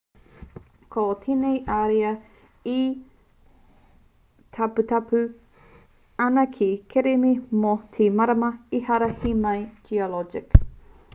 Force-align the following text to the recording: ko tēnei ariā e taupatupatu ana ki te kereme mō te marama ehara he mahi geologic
ko 0.93 1.01
tēnei 1.23 1.57
ariā 1.73 2.13
e 2.75 2.77
taupatupatu 4.57 5.21
ana 6.27 6.45
ki 6.55 6.69
te 6.71 6.81
kereme 6.95 7.33
mō 7.67 7.75
te 7.99 8.07
marama 8.21 8.49
ehara 8.81 9.11
he 9.21 9.35
mahi 9.45 9.61
geologic 9.93 10.59